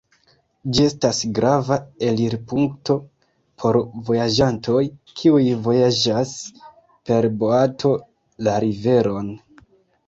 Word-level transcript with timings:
Ĝi 0.75 0.85
estas 0.91 1.19
grava 1.39 1.77
elirpunkto 2.07 2.95
por 3.65 3.79
vojaĝantoj, 4.09 4.83
kiuj 5.21 5.43
vojaĝas 5.69 6.33
per 7.11 7.31
boato 7.45 7.95
la 8.49 8.61
riveron. 8.69 9.33